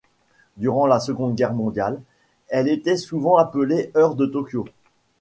Durant 0.57 0.87
la 0.87 0.99
Seconde 0.99 1.35
Guerre 1.35 1.53
mondiale, 1.53 2.01
elle 2.47 2.67
était 2.67 2.97
souvent 2.97 3.37
appelée 3.37 3.91
Heure 3.95 4.15
de 4.15 4.25
Tokyo. 4.25 4.65